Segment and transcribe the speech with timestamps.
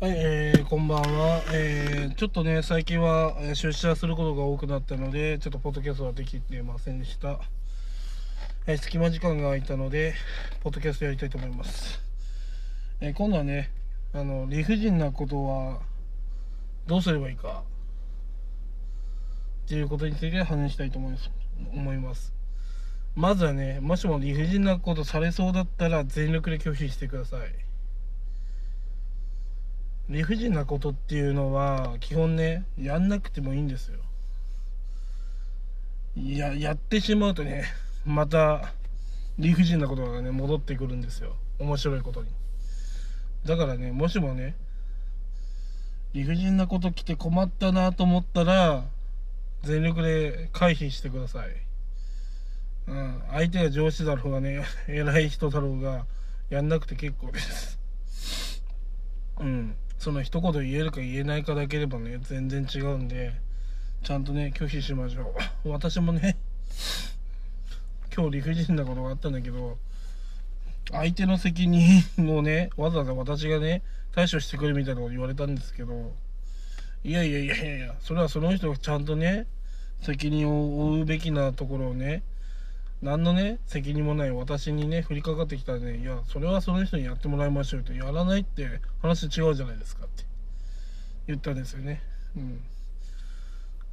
[0.00, 1.40] はい、えー、こんばんは。
[1.52, 7.38] えー、ちょっとね、最近は出社することが多くなったので、ちょっとポッドキャストはできてませんでした。
[8.66, 10.14] えー隙間時間が空いたので、
[10.64, 12.02] ポッドキャストやりたいと思います。
[13.00, 13.70] えー今度はね、
[14.12, 15.78] あの、理不尽なことは、
[16.88, 17.62] どうすればいいか、
[19.66, 21.30] っていうことについて話したいと思います。
[21.72, 22.34] 思います。
[23.14, 27.73] まずはね、もしも理不尽なことされそうだったら、全力で拒否してください。
[30.08, 33.98] 理不尽なことっていうのは基本ねやんなくてもいいんですよ。
[36.16, 37.64] いややってしまうとね
[38.04, 38.72] また
[39.38, 41.36] 理不尽なことがね戻ってくるんですよ。
[41.58, 42.28] 面白いことに。
[43.44, 44.56] だからねもしもね
[46.12, 48.84] 理不尽なこと来て困ったなと思ったら
[49.62, 51.48] 全力で回避してください。
[52.86, 56.04] うん相手が上司だろうがね偉い人だろうが
[56.50, 57.80] やんなくて結構です。
[59.40, 59.74] うん。
[59.98, 63.32] その一言言えるか言えないかだけでもね全然違うんで
[64.02, 65.68] ちゃんとね拒否しましょう。
[65.70, 66.36] 私もね
[68.14, 69.78] 今日理不尽なことがあったんだけど
[70.92, 72.02] 相手の責任
[72.36, 76.12] をねわざわざ私がね対処してくれみたいなこと言われたんですけど
[77.02, 79.46] いやいやいやいやそれはその人がちゃんとね
[80.00, 82.22] 責任を負うべきなところをね
[83.02, 90.24] 何のね責任もない私にね降りかかってきたらねいやそれはその人にやってもらいましょうとやらないって話違うじゃないですかって
[91.26, 92.02] 言ったんですよね。
[92.36, 92.60] うん。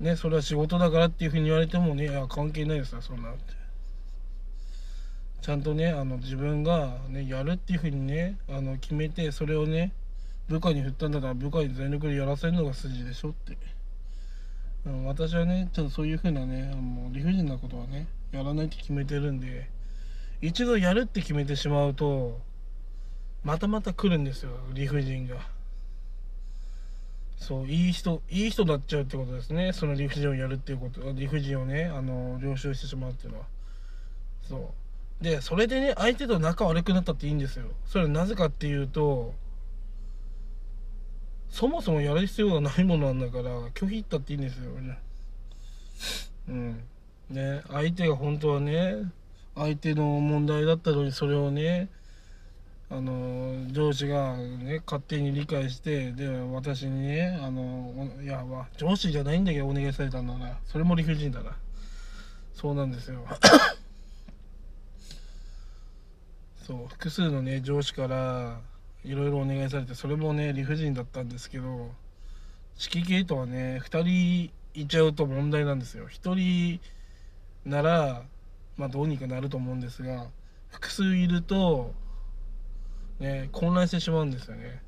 [0.00, 3.54] ねそれは仕事だからっていうふうに言われてもねいや関係ないですよそんなって。
[5.40, 9.92] ちゃんとねあの自分がねやるっていうふうにねあの決めてそれをね
[10.48, 13.56] 部下に振ったんだったら部下に全力でやらせるのが筋でしょって。
[14.84, 19.68] うん、私はねちょっとそういうふうなねもう理不尽なことはねやらないって決めてるんで
[20.40, 22.40] 一度やるって決めてしまうと
[23.44, 25.36] またまた来るんですよ理不尽が。
[27.36, 29.72] そういい人いい人になっちゃうってことですね。
[29.72, 33.46] その理不尽をやるっていうこと理不尽をねあの了承してしまうっていうのは。
[34.48, 34.72] そ
[35.20, 35.24] う。
[35.24, 37.66] でそれでね相手と仲悪くなったっていいんですよ。
[37.86, 39.34] それはなぜかっていうと
[41.50, 44.70] そもそもやる必要がないものなんだから拒否ったっていいんですよ。
[44.80, 44.98] ね
[46.48, 46.84] うん。
[47.32, 49.10] ね相手が本当はね
[49.54, 51.88] 相手の問題だったのにそれをね
[52.90, 61.56] あの上司がね勝手に理解してで私にねあのいやまあ上司じゃないんだけどお願いされたんだなそれも理不尽だな。
[62.54, 63.24] そうなんですよ。
[66.66, 68.60] そう複数のね上司から
[69.04, 71.92] いろいろお願いされてそれもね理不尽だったんですけど
[72.78, 76.08] 指揮系統はね2人いちゃうと問題なんですよ。
[76.08, 76.80] 1人
[77.64, 78.22] なら
[78.76, 80.26] まあどうにかなると思うんですが
[80.70, 81.92] 複数いると
[83.20, 84.82] ね混乱してしまうんですよね。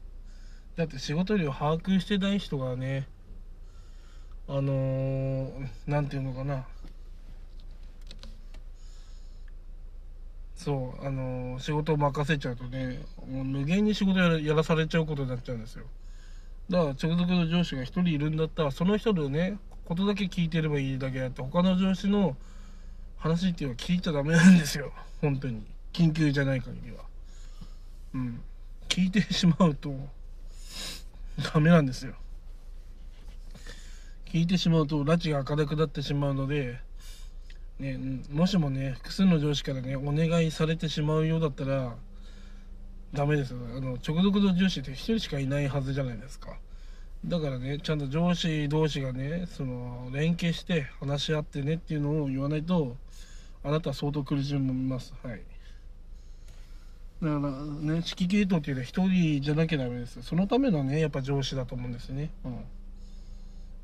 [0.76, 3.06] だって仕事量把握してない人がね
[4.48, 6.66] あのー、ていうのかな。
[10.56, 15.84] そうあのー仕事を任せちゃうとねもう無限に仕事やらやらされちゃうことになっちゃうんですよ。
[16.70, 22.36] だから直属の上司が1人いるんだったらその人のねことだけ聞いてればいいだけあって他の上司の
[23.24, 24.92] 話っていうのは聞いちゃダメなんですよ。
[25.22, 25.62] 本当に。
[25.94, 26.98] 緊急じゃない限りは。
[28.12, 28.42] うん。
[28.86, 29.94] 聞いてしまうと
[31.54, 32.12] ダメなんですよ。
[34.26, 36.78] 聞いてしまうと拉致が明るくなってしまうので
[37.78, 37.98] ね、
[38.30, 41.94] もしもね複数の上司からねお願いされてしまうようだったら
[43.14, 43.58] ダメですよ。
[43.74, 46.58] あの直属の上司って1人しかいないはずじゃないですか。
[47.24, 52.98] だからねちゃんと上司同士がねその連携して話し合ってねっていうのを言わないと
[53.64, 55.14] あなたは相当苦しみます。
[55.22, 55.40] はい。
[57.22, 59.08] だからね指揮系統っていうのは1
[59.38, 62.30] 人じゃなきゃダメですそのためのねやっぱ上司だと思うんですね。
[62.44, 62.64] うん。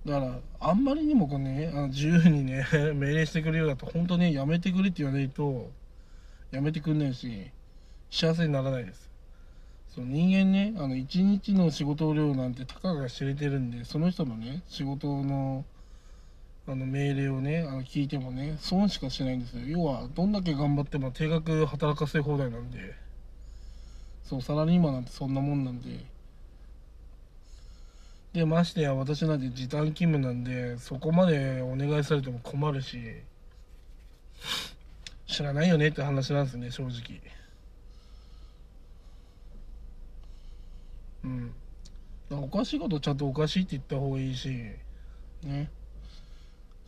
[0.04, 5.70] だからあんまりにもこうねあの自由にね 命令してくれるようだと本当ねやめてくれって言わないと
[6.50, 7.50] やめてくんないし
[8.10, 9.08] 幸せにならないです。
[9.94, 15.64] そう人間ねあの1日の仕事量なんてたかが知れてるんでその人のね仕事の
[16.70, 19.62] あの命令をねあの聞いてもね損しかしないんですよ。
[19.66, 22.94] 要はどんだけ頑張っても定額働かせ放題なんで。
[24.24, 26.04] そうサラリーマンなんてそんなもんなんで。
[28.32, 32.98] でましてや私なんて時短勤務なんでそこまでお願いされても困るし
[35.26, 37.20] 知らないよねって話なんですね正直。
[41.24, 41.52] うん。
[42.30, 44.48] おかしいことちゃんとおかしいって言った方がいいし
[45.42, 45.68] ね。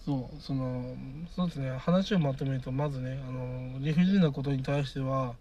[0.05, 0.97] そうその
[1.35, 5.35] そうですね話をまとめるとまずねあの理不尽なことに対しては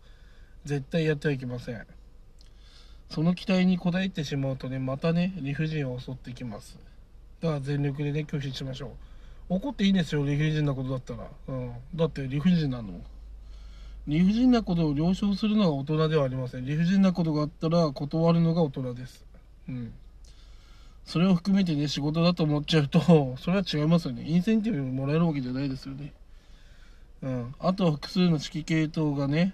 [0.65, 1.87] 絶対やってはいけません。
[3.09, 6.77] その期待に応えてしまうとねまたね理不尽を襲ってきます。
[7.41, 8.87] だから全力でね拒否しましょ
[9.49, 9.55] う。
[9.55, 13.01] 怒っていいんですよ理不尽なことだったら、うん、だって理不尽なの。
[14.07, 16.65] 理不尽なことを了承するのが大人ではありません。
[16.65, 19.25] 理不尽なことがあったら断るのが大人です。
[19.67, 19.93] うん。
[21.05, 24.23] それを含めてね仕事だと思っちゃうと それは違いますよね。
[24.25, 26.13] インセンティブもらえるわけじゃないですよね。
[27.21, 27.55] うん。
[27.59, 29.53] あとは複数の指揮系統がね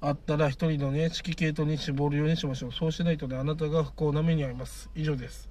[0.00, 2.72] あったら一人のね指揮系統に絞るようにしましょう。
[2.72, 4.90] そうしないとねあなたが不幸な目に遭います。
[4.94, 5.48] 以上です。